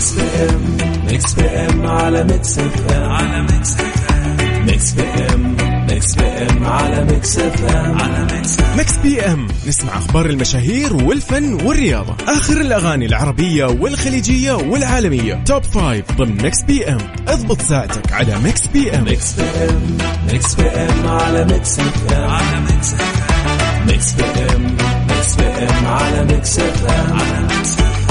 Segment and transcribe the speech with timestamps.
[0.00, 5.56] Mix PM Mix PM على Mix FM على Mix FM Mix PM
[5.90, 12.60] Mix PM على Mix FM على Mix Mix PM نسمع أخبار المشاهير والفن والرياضه اخر
[12.60, 19.32] الاغاني العربيه والخليجيه والعالميه top five ضمن Mix PM اضبط ساعتك على Mix PM Mix
[19.32, 19.98] PM
[20.32, 24.76] Mix PM على Mix FM على Mix FM Mix PM
[25.08, 27.39] Mix PM على Mix FM على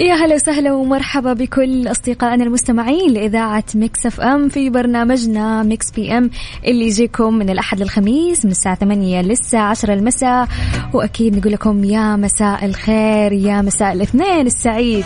[0.00, 6.30] يا هلا وسهلا ومرحبا بكل أصدقائنا المستمعين لإذاعة Mix FM في برنامجنا Mix PM
[6.66, 10.48] اللي يجيكم من الأحد للخميس من الساعة 8 للساعة 10 المساء.
[10.94, 15.04] وأكيد نقول لكم يا مساء الخير يا مساء الاثنين السعيد.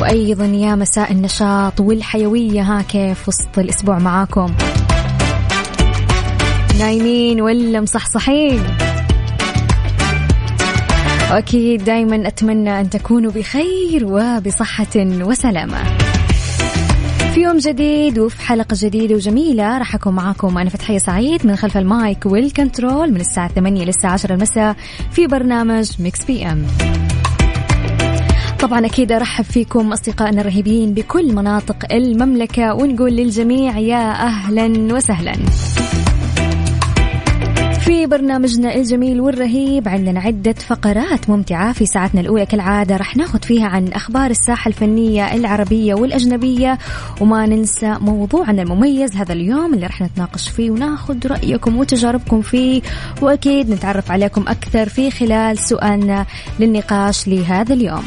[0.00, 4.54] وأيضا يا مساء النشاط والحيوية ها كيف وسط الأسبوع معاكم.
[6.78, 8.62] نايمين ولا مصحصحين؟
[11.34, 15.78] وأكيد دايما أتمنى أن تكونوا بخير وبصحة وسلامة.
[17.34, 21.76] في يوم جديد وفي حلقة جديدة وجميلة راح أكون معاكم أنا فتحية سعيد من خلف
[21.76, 24.76] ال mic وال control من الساعة 8 للساعة 10 المساء
[25.12, 26.66] في برنامج Mix PM.
[28.60, 35.34] طبعا أكيد أرحب فيكم أصدقائنا الرهيبين بكل مناطق المملكة ونقول للجميع يا أهلا وسهلا.
[37.84, 42.46] في برنامجنا الجميل والرهيب عندنا عدة فقرات ممتعة في ساعتنا الأولى.
[42.46, 46.78] كالعادة رح ناخذ فيها عن أخبار الساحة الفنية العربية والأجنبية.
[47.20, 52.82] وما ننسى موضوعنا المميز هذا اليوم اللي رح نتناقش فيه وناخذ رأيكم وتجاربكم فيه.
[53.22, 56.26] وأكيد نتعرف عليكم أكثر في خلال سؤالنا
[56.60, 58.04] للنقاش لهذا اليوم.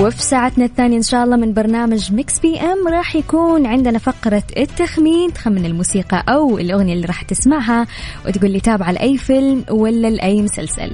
[0.00, 5.32] وفي ساعتنا الثانية إن شاء الله من برنامج Mix PM راح يكون عندنا فقرة التخمين
[5.32, 7.86] تخمن الموسيقى أو الأغنية اللي راح تسمعها
[8.26, 10.92] وتقول لي تابعة لأي فيلم ولا لأي مسلسل.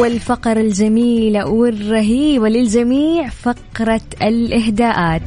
[0.00, 5.22] والفقرة الجميلة والرهيبة للجميع فقرة الإهداءات.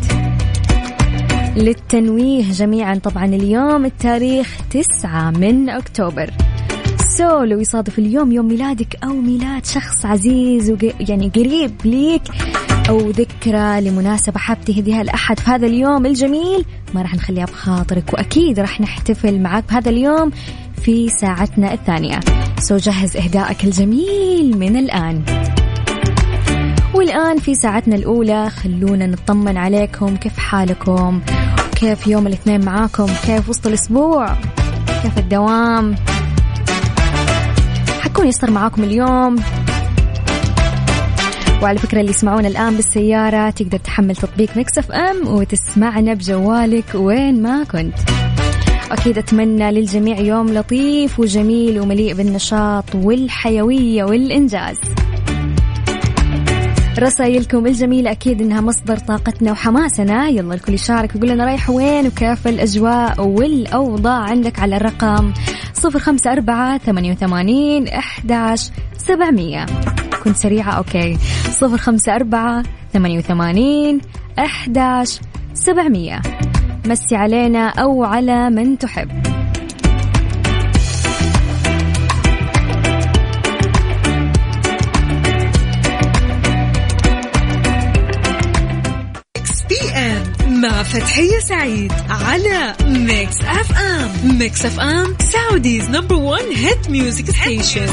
[1.56, 6.30] للتنويه جميعا طبعا اليوم التاريخ 9 من أكتوبر.
[7.18, 10.78] سو لو يصادف اليوم يوم ميلادك أو ميلاد شخص عزيز.
[11.00, 12.22] يعني قريب ليك
[12.90, 16.66] أو ذكرى لمناسبة حاب تهديها لأحد في هذا اليوم الجميل.
[16.94, 20.32] ما راح نخليها بخاطرك وأكيد راح نحتفل معك بهذا اليوم
[20.82, 22.20] في ساعتنا الثانية.
[22.60, 25.24] so جهز إهدائك الجميل من الآن.
[26.94, 31.22] والآن في ساعتنا الأولى خلونا نطمن عليكم كيف حالكم؟
[31.76, 34.34] كيف يوم الاثنين معاكم؟ كيف وسط الأسبوع؟
[35.04, 35.96] كيف الدوام؟
[38.18, 39.36] حكون يصير معاكم اليوم.
[41.62, 47.64] وعلى فكرة اللي يسمعونا الآن بالسيارة تقدر تحمل تطبيق Mix FM وتسمعنا بجوالك وين ما
[47.64, 47.94] كنت.
[48.92, 54.78] أكيد أتمنى للجميع يوم لطيف وجميل ومليء بالنشاط والحيوية والإنجاز.
[57.00, 60.28] رسائلكم الجميلة أكيد إنها مصدر طاقتنا وحماسنا.
[60.28, 64.20] يلا الكل يشارك ويقول لنا رايح وين وكيف الأجواء والأوضاع.
[64.20, 65.34] عندك على الرقم
[65.74, 69.66] صفر خمسة أربعة ثمانية وثمانين أحداش سبعمية.
[70.24, 71.18] كنت سريعة؟ أوكي.
[71.52, 72.64] صفر خمسة أربعة
[72.94, 74.02] ثمانية وثمانين
[74.40, 75.20] أحداش
[75.54, 76.22] سبعمية.
[76.86, 79.10] مسي علينا أو على من تحب.
[90.84, 97.88] فتحية سعيد على Mix FM Mix FM Saudi's number one hit music station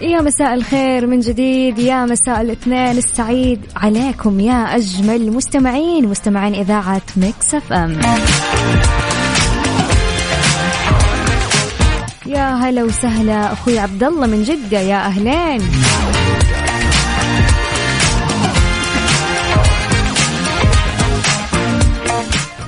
[0.00, 2.98] يا مساء الخير من جديد يا مساء الاثنين.
[2.98, 8.00] السعيد عليكم يا أجمل مستمعين مستمعين إذاعة Mix FM
[12.26, 13.52] يا هلا وسهلا.
[13.52, 15.62] أخوي عبد الله من جدة يا أهلين.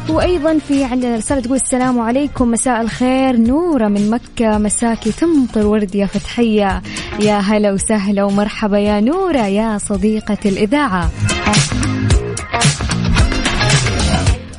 [0.08, 3.36] وأيضا في عندنا رسالة تقول السلام عليكم مساء الخير.
[3.36, 6.82] نورة من مكة مساكي تمطر ورد يا فتحية.
[7.20, 11.10] يا هلا وسهلا ومرحبا يا نورة يا صديقة الإذاعة.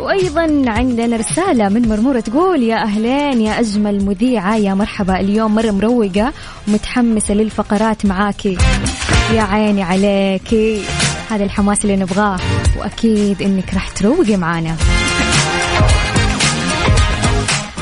[0.10, 5.72] وأيضا عندنا رسالة من مرموره تقول يا أهلين يا أجمل مذيعة يا مرحبا اليوم مرة
[5.72, 6.34] مروقة
[6.68, 8.58] ومتحمسة للفقرات معاكي
[9.34, 10.82] يا عيني عليكي
[11.30, 12.40] هذا الحماس اللي نبغاه
[12.80, 14.76] وأكيد إنك راح تروقي معانا.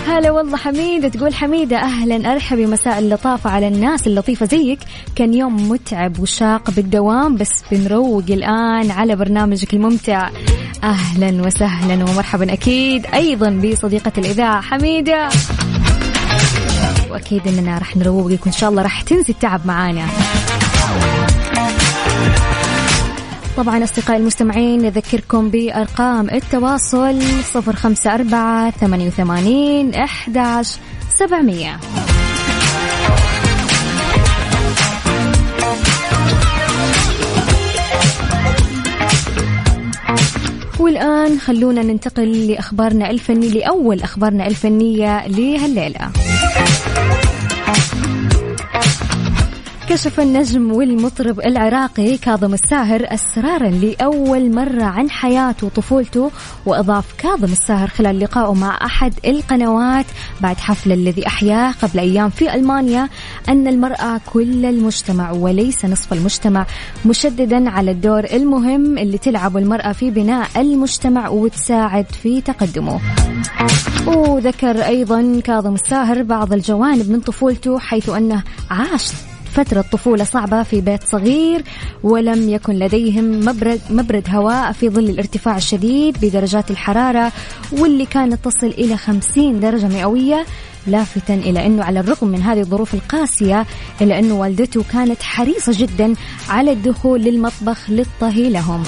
[0.08, 4.80] هلا والله حميدة تقول حميدة أهلا أرحبي مساء اللطافة على الناس اللطيفة زيك.
[5.16, 10.30] كان يوم متعب وشاق بالدوام بس بنروق الآن على برنامجك الممتع.
[10.84, 15.30] أهلا وسهلا ومرحبا أكيد أيضا بصديقة الإذاعة حميدة.
[17.12, 20.06] وأكيد إننا راح نروقك وان شاء الله راح تنسي التعب معانا.
[23.58, 27.20] طبعا أصدقائي المستمعين نذكركم بأرقام التواصل
[27.56, 31.80] 054 88 11 700
[40.80, 46.12] والآن خلونا ننتقل لأخبارنا الفنية لأول أخبارنا الفنية لهالليلة.
[49.90, 56.32] كشف النجم والمطرب العراقي كاظم الساهر أسرارا لأول مرة عن حياته وطفولته
[56.66, 60.06] وأضاف كاظم الساهر خلال لقائه مع أحد القنوات
[60.42, 63.10] بعد حفل الذي أحياه قبل أيام في ألمانيا
[63.50, 66.66] أن المرأة كل المجتمع وليس نصف المجتمع
[67.06, 73.00] مشددا على الدور المهم اللي تلعبه المرأة في بناء المجتمع وتساعد في تقدمه.
[74.08, 79.12] وذكر أيضا كاظم الساهر بعض الجوانب من طفولته حيث أنه عاش
[79.58, 81.64] فترة طفولة صعبة في بيت صغير
[82.04, 87.32] ولم يكن لديهم مبرد, مبرد هواء في ظل الارتفاع الشديد بدرجات الحرارة
[87.72, 90.46] واللي كانت تصل إلى 50 درجة مئوية
[90.88, 93.66] لافتا إلى أنه على الرغم من هذه الظروف القاسية
[94.02, 96.14] إلا أنه والدته كانت حريصة جدا
[96.50, 98.84] على الدخول للمطبخ للطهي لهم.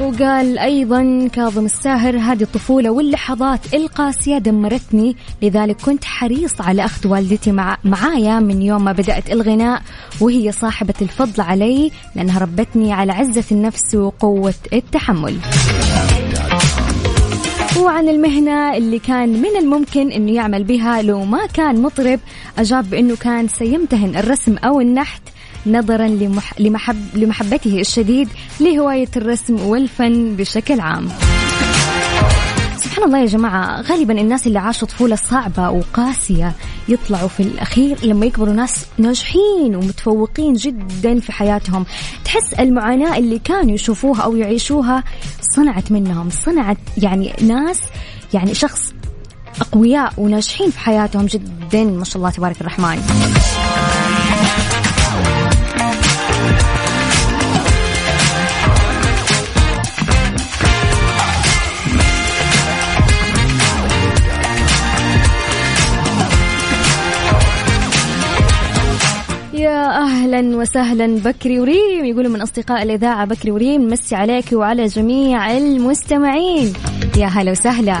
[0.00, 7.52] وقال أيضا كاظم الساهر هذه الطفولة واللحظات القاسية دمرتني لذلك كنت حريص على أخذ والدتي
[7.52, 9.82] مع معايا من يوم ما بدأت الغناء
[10.20, 15.36] وهي صاحبة الفضل علي لأنها ربتني على عزة النفس وقوة التحمل.
[17.80, 22.20] وعن المهنة اللي كان من الممكن أنه يعمل بها لو ما كان مطرب
[22.58, 25.22] أجاب بأنه كان سيمتهن الرسم أو النحت
[25.66, 26.60] نظرا لمح...
[26.60, 26.96] لمحب...
[27.14, 28.28] لمحبته الشديد
[28.60, 31.08] لهواية الرسم والفن بشكل عام.
[32.78, 36.52] سبحان الله يا جماعة غالبا الناس اللي عاشوا طفولة صعبة وقاسية
[36.88, 41.86] يطلعوا في الأخير لما يكبروا ناس ناجحين ومتفوقين جدا في حياتهم.
[42.24, 45.04] تحس المعاناة اللي كانوا يشوفوها أو يعيشوها
[45.40, 47.80] صنعت منهم صنعت يعني ناس
[48.34, 48.94] يعني شخص
[49.60, 51.84] أقوياء وناجحين في حياتهم جدا.
[51.84, 53.02] ما شاء الله تبارك الرحمن.
[70.36, 72.04] أهلا وسهلا بكري وريم.
[72.04, 76.72] يقولوا من أصدقاء الإذاعة بكري وريم نمسي عليك وعلى جميع المستمعين.
[77.16, 77.96] يا هلا وسهلا.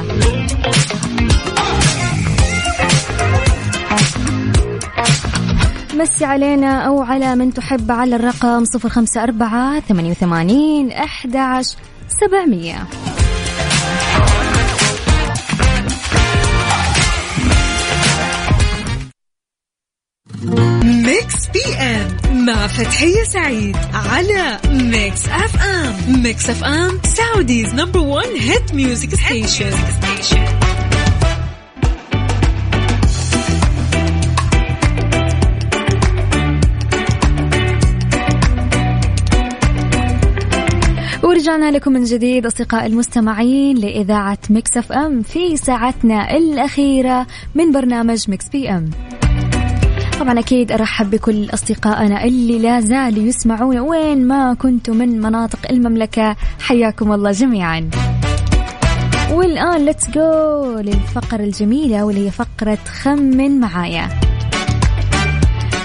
[5.96, 11.36] مسي علينا أو على من تحب على الرقم صفر خمسة أربعة ثمانية وثمانين أحد
[12.20, 12.86] سبعمية.
[20.84, 26.22] Mix PM مع فتحية سعيد على Mix FM.
[26.22, 30.65] Mix FM Saudi's number 1 hit music station.
[41.26, 48.48] ورجعنا لكم من جديد أصدقاء المستمعين لإذاعة Mix FM في ساعتنا الأخيرة من برنامج Mix
[48.48, 48.90] PM.
[50.20, 56.36] طبعا أكيد أرحب بكل أصدقائنا اللي لا زالوا يسمعون وين ما كنتم من مناطق المملكة.
[56.60, 57.90] حياكم الله جميعا.
[59.32, 64.08] والآن let's go للفقرة الجميلة واللي هي فقرة خمن معايا.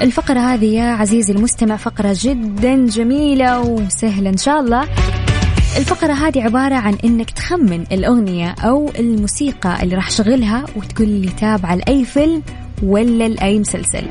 [0.01, 4.87] الفقرة هذه يا عزيزي المستمع فقرة جدا جميلة وسهلة إن شاء الله.
[5.77, 11.75] الفقرة هذه عبارة عن إنك تخمن الأغنية أو الموسيقى اللي راح شغلها وتقول لي تابعة
[11.75, 12.41] لأي فيلم
[12.83, 14.03] ولا لأي مسلسل.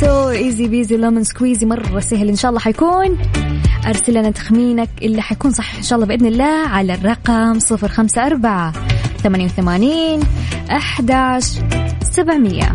[0.00, 2.28] so easy peasy lemon squeezy مرة سهل.
[2.28, 3.18] إن شاء الله حيكون
[3.86, 8.26] أرسل لنا تخمينك اللي حيكون صح إن شاء الله بإذن الله على الرقم صفر خمسة
[8.26, 8.72] أربعة
[9.22, 10.20] ثمانية وثمانين
[10.70, 11.52] أحداش
[12.10, 12.74] سبعمية.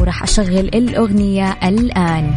[0.00, 2.36] وراح أشغل الأغنية الآن.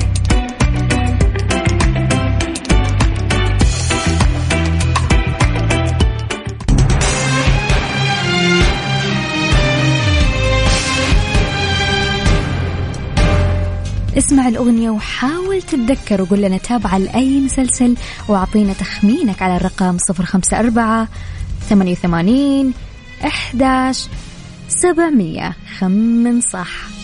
[14.18, 17.96] اسمع الأغنية وحاول تتذكر وقول لنا تابعة لأي مسلسل
[18.28, 21.08] وأعطينا تخمينك على الرقم صفر خمسة أربعة
[21.70, 22.74] ثمانية وثمانين
[23.26, 24.08] أحداش
[24.70, 25.56] سبعمية.
[25.80, 26.97] خمن صح.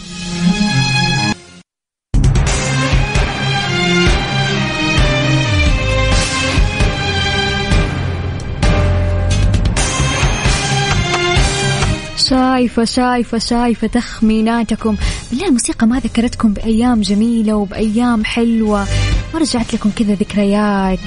[12.34, 14.96] شايفة شايفة شايفة تخميناتكم.
[15.32, 18.88] بالله الموسيقى ما ذكرتكم بأيام جميلة وبأيام حلوة.
[19.34, 21.00] ما رجعت لكم كذا ذكريات.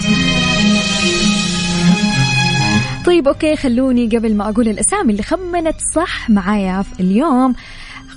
[3.06, 7.54] طيب أوكي خلوني قبل ما أقول الأسامي اللي خمنت صح معايا اليوم.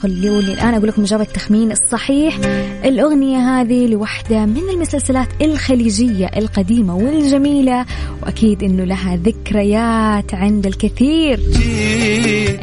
[0.03, 2.39] خلوني الآن أقول لكم إجابة التخمين الصحيح
[2.85, 7.85] الأغنية هذه لوحدة من المسلسلات الخليجية القديمة والجميلة
[8.23, 11.39] وأكيد أنه لها ذكريات عند الكثير.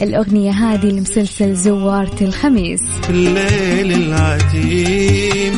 [0.03, 2.81] الأغنية هذه لمسلسل زوارة الخميس.
[3.11, 5.53] الليل العتيم.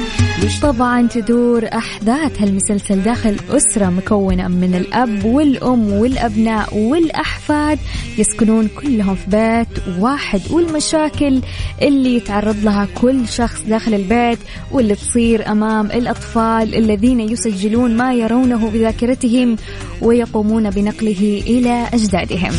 [0.62, 7.78] طبعا تدور أحداث هالمسلسل داخل أسرة مكونة من الأب والأم والأبناء والأحفاد
[8.18, 11.40] يسكنون كلهم في بيت واحد والمشاكل
[11.82, 14.38] اللي يتعرض لها كل شخص داخل البيت
[14.72, 19.56] واللي تصير أمام الأطفال الذين يسجلون ما يرونه بذاكرتهم
[20.02, 22.52] ويقومون بنقله إلى أجدادهم.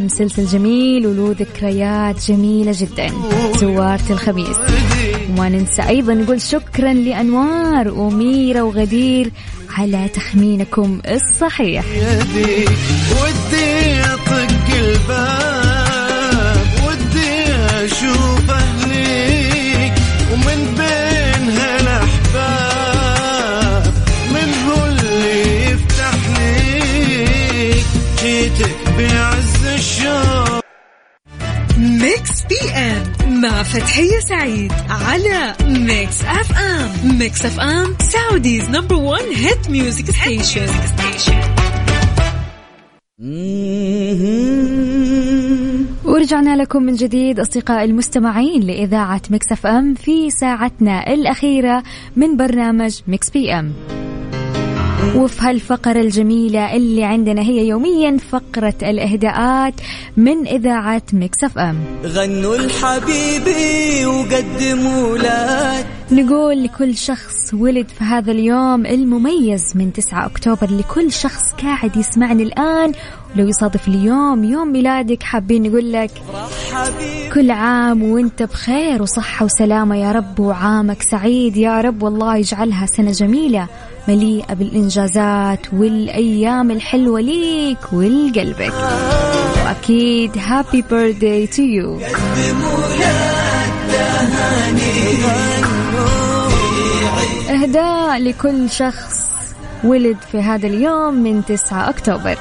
[0.00, 3.08] مسلسل جميل وله ذكريات جميلة جدا.
[3.60, 4.56] زوارة الخميس.
[5.36, 9.30] وما ننسى أيضا نقول شكرا لأنوار وميرة وغدير
[9.68, 11.84] على تخمينكم الصحيح.
[33.62, 40.66] فتحية سعيد على Mix FM Mix FM Saudi's number 1 hit music station
[46.04, 51.82] ورجعنا لكم من جديد أصدقائي المستمعين لإذاعة Mix FM في ساعتنا الأخيرة
[52.16, 53.72] من برنامج Mix PM
[55.16, 59.74] وفي هالفقرة الجميلة اللي عندنا هي يوميا فقرة الإهداءات
[60.16, 61.76] من إذاعة Mix FM.
[62.04, 70.70] غنوا لحبيبي وقدموا له نقول لكل شخص ولد في هذا اليوم المميز من 9 أكتوبر
[70.70, 72.92] لكل شخص قاعد يسمعني الآن.
[73.36, 76.10] ولو يصادف اليوم يوم ميلادك حابين نقول لك
[77.34, 81.56] كل عام وانت بخير وصحة وسلامة يا رب وعامك سعيد.
[81.56, 83.68] يا رب والله يجعلها سنة جميلة.
[84.08, 88.72] مليئة بالإنجازات والأيام الحلوة ليك ولقلبك.
[89.64, 91.98] وأكيد happy birthday to you
[97.50, 99.26] إهداء لكل شخص
[99.84, 102.36] ولد في هذا اليوم من 9 أكتوبر.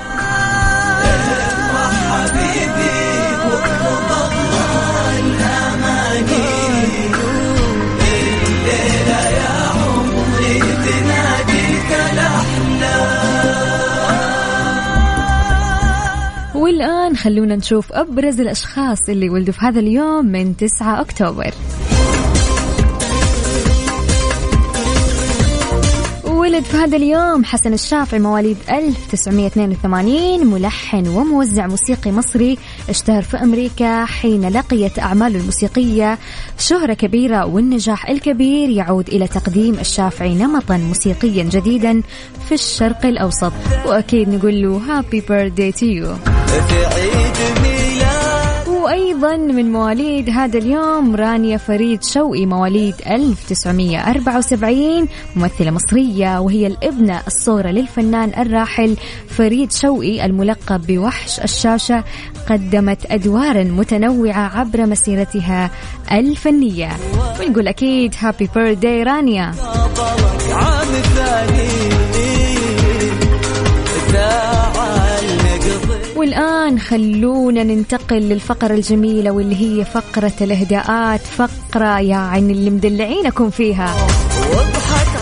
[17.25, 21.51] خلونا نشوف أبرز الأشخاص اللي ولدوا في هذا اليوم من 9 أكتوبر.
[26.25, 32.58] ولد في هذا اليوم حسن الشافعي مواليد 1982 ملحن وموزع موسيقي مصري
[32.89, 36.17] اشتهر في أمريكا حين لقيت أعماله الموسيقية
[36.60, 42.01] شهرة كبيرة والنجاح الكبير يعود إلى تقديم الشافعي نمطا موسيقيا جديدا
[42.48, 43.53] في الشرق الأوسط.
[43.86, 46.15] وأكيد نقول له happy birthday to you
[46.47, 48.67] في عيد ميلاد.
[48.67, 57.71] وأيضا من مواليد هذا اليوم رانيا فريد شوقي مواليد 1974 ممثلة مصرية وهي الابنة الصغرى
[57.71, 58.97] للفنان الراحل
[59.29, 62.03] فريد شوقي الملقب بوحش الشاشة
[62.49, 65.71] قدمت أدوارا متنوعة عبر مسيرتها
[66.11, 66.89] الفنية.
[67.39, 69.51] ونقول أكيد happy birthday رانيا.
[70.51, 71.94] عام ثاني
[76.25, 83.96] والآن خلونا ننتقل للفقرة الجميلة واللي هي فقرة الإهداءات فقرة يعني اللي مدلعينكم فيها.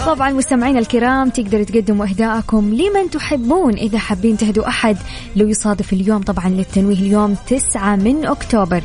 [0.05, 3.73] طبعا مستمعينا الكرام تقدروا تقدموا إهداءكم لمن تحبون.
[3.73, 4.97] إذا حابين تهدوا أحد
[5.35, 8.83] لو يصادف اليوم طبعا للتنويه اليوم 9 من أكتوبر.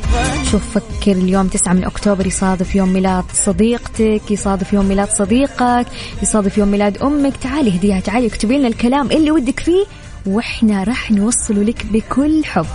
[0.51, 5.85] شوف فكر اليوم 9 من أكتوبر يصادف يوم ميلاد صديقتك يصادف يوم ميلاد صديقك
[6.21, 7.37] يصادف يوم ميلاد أمك.
[7.37, 9.85] تعالي هديها تعالي اكتبي لنا الكلام اللي ودك فيه.
[10.25, 12.65] وإحنا راح نوصله لك بكل حب.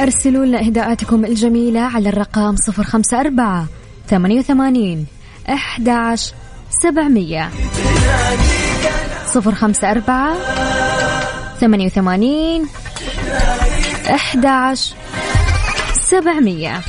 [0.00, 3.66] أرسلوا لنا إهداءاتكم الجميلة على الرقم صفر خمسة أربعة
[4.08, 5.06] ثمانية وثمانين
[5.48, 6.16] أحد
[6.82, 7.50] سبعمية
[9.26, 10.34] صفر خمسة أربعة
[11.60, 12.66] ثمانية وثمانين
[14.14, 14.74] أحد
[16.10, 16.80] سبعمية.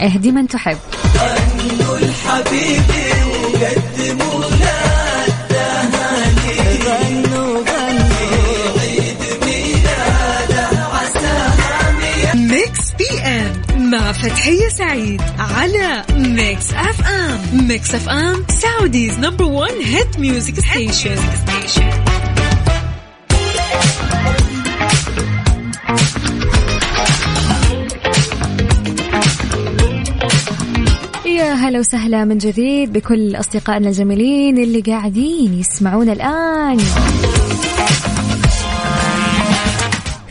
[0.00, 0.78] اهدي من تحب.
[2.52, 3.95] Mix
[13.96, 21.16] مع فتحية سعيد على Mix FM Mix FM Saudi's number 1 hit music station
[31.26, 36.78] يا هلا وسهلا من جديد بكل أصدقائنا الجميلين اللي قاعدين يسمعونا الآن.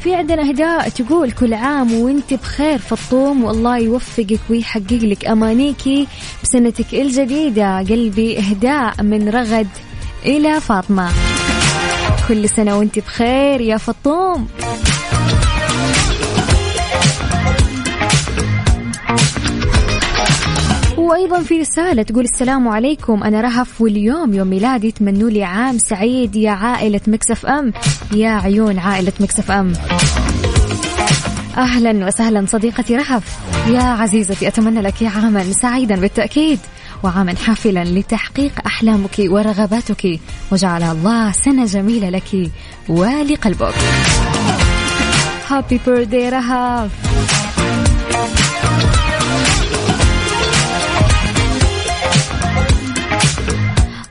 [0.06, 6.08] في عندنا هداء تقول كل عام وإنت بخير فطوم والله يوفقك ويحقق لك أمانيكي
[6.44, 7.78] بسنتك الجديدة.
[7.78, 9.68] قلبي إهداء من رغد
[10.26, 11.10] إلى فاطمة.
[12.28, 14.48] كل سنة وإنت بخير يا فطوم.
[21.06, 23.24] وأيضا في رسالة تقول السلام عليكم.
[23.24, 27.74] أنا رهف واليوم يوم ميلادي تمنوا لي عام سعيد يا عائلة Mix FM.
[28.14, 29.74] يا عيون عائلة Mix FM.
[31.58, 33.38] أهلا وسهلا صديقتي رهف.
[33.68, 36.60] يا عزيزتي أتمنى لك عاما سعيدا بالتأكيد
[37.04, 40.20] وعاما حافلا لتحقيق أحلامك ورغباتك.
[40.52, 42.52] وجعل الله سنة جميلة لك
[42.90, 43.74] ولقلبك.
[45.50, 47.15] happy birthday رهف.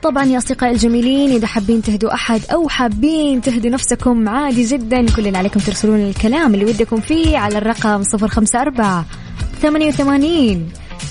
[0.05, 5.27] طبعا يا أصدقائي الجميلين إذا حابين تهدوا أحد أو حابين تهدوا نفسكم عادي جدا كل
[5.27, 9.05] اللي عليكم ترسلون الكلام اللي ودكم فيه على الرقم 054
[9.61, 10.69] 88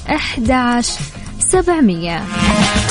[0.08, 1.00] 11
[1.38, 2.83] 700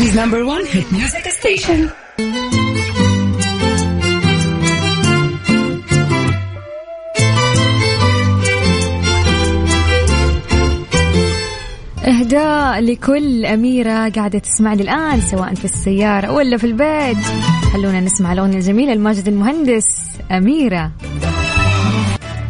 [0.00, 1.90] Saudi's number one hit music station.
[12.04, 17.24] إهداء لكل أميرة قاعدة تسمعني الآن سواء في السيارة ولا في البيت
[17.72, 19.86] خلونا نسمع الأغنية الجميلة لماجد المهندس
[20.30, 20.92] أميرة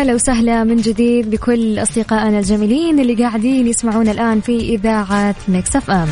[0.00, 6.08] هلا وسهلا من جديد بكل أصدقائنا الجميلين اللي قاعدين يسمعونا الآن في إذاعة Mix FM.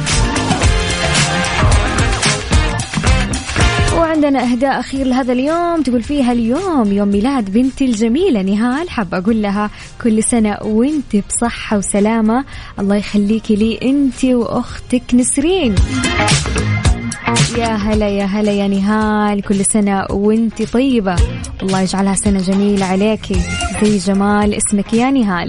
[3.96, 9.42] وعندنا إهداء أخير لهذا اليوم تقول فيها اليوم يوم ميلاد بنتي الجميلة نهال حابة أقول
[9.42, 9.70] لها
[10.02, 12.44] كل سنة وأنت بصحة وسلامة.
[12.78, 15.74] الله يخليكي لي أنت وأختك نسرين.
[17.58, 19.42] يا هلا يا هلا يا نهال.
[19.42, 21.16] كل سنة وانت طيبة.
[21.62, 23.40] والله يجعلها سنة جميلة عليكي
[23.82, 25.48] زي جمال اسمك يا نهال.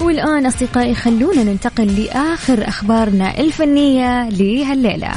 [0.00, 5.10] والآن أصدقائي خلونا ننتقل لآخر أخبارنا الفنية لهالليلة.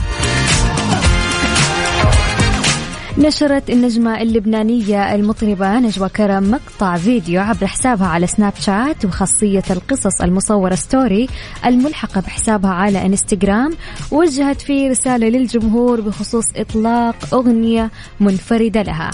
[3.18, 10.22] نشرت النجمة اللبنانية المطربة نجوى كرم مقطع فيديو عبر حسابها على سناب شات وخاصية القصص
[10.22, 11.28] المصورة ستوري
[11.66, 13.74] الملحقة بحسابها على انستغرام
[14.12, 19.12] وجهت فيه رسالة للجمهور بخصوص إطلاق أغنية منفردة لها.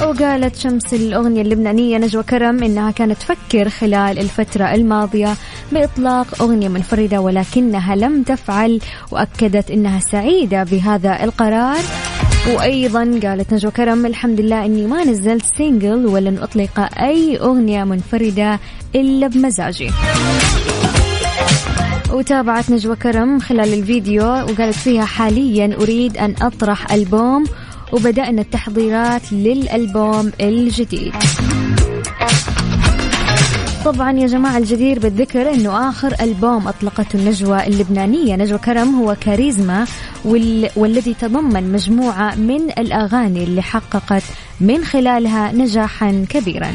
[0.00, 5.34] وقالت شمس الأغنية اللبنانية نجوى كرم إنها كانت تفكر خلال الفترة الماضية
[5.72, 11.78] بإطلاق أغنية منفردة ولكنها لم تفعل وأكدت إنها سعيدة بهذا القرار.
[12.48, 18.60] وأيضا قالت نجوى كرم الحمد لله إني ما نزلت سينجل ولن أطلق أي أغنية منفردة
[18.94, 19.90] إلا بمزاجي.
[22.12, 27.44] وتابعت نجوى كرم خلال الفيديو وقالت فيها حاليا أريد أن أطرح ألبوم
[27.92, 31.12] وبدأنا التحضيرات للألبوم الجديد.
[33.84, 38.36] طبعا يا جماعة الجدير بالذكر أنه آخر ألبوم أطلقته النجوى اللبنانية.
[38.36, 39.86] نجوى كرم هو كاريزما
[40.24, 40.70] وال...
[40.76, 44.22] والذي تضمن مجموعة من الأغاني اللي حققت
[44.60, 46.70] من خلالها نجاحا كبيرا.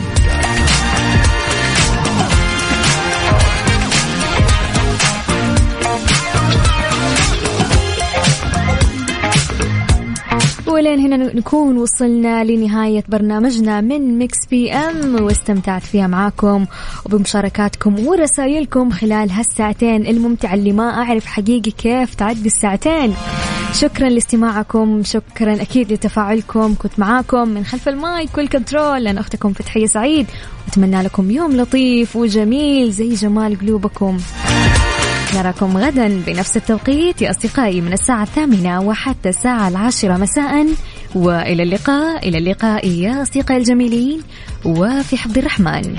[10.79, 16.65] ولين هنا نكون وصلنا لنهاية برنامجنا من Mix PM واستمتعت فيها معاكم
[17.05, 23.13] وبمشاركاتكم ورسائلكم خلال هالساعتين الممتعة اللي ما أعرف حقيقي كيف تعدي الساعتين
[23.73, 26.75] شكرا لاستماعكم شكرا أكيد لتفاعلكم.
[26.79, 30.25] كنت معاكم من خلف ال mic وال control أنا أختكم فتحية سعيد.
[30.67, 34.17] وأتمنى لكم يوم لطيف وجميل زي جمال قلوبكم.
[35.35, 40.67] نراكم غدا بنفس التوقيت يا أصدقائي من الساعة الثامنة وحتى الساعة العاشرة مساء.
[41.15, 44.21] وإلى اللقاء إلى اللقاء يا أصدقائي الجميلين.
[44.65, 45.97] وفي حفظ الرحمن.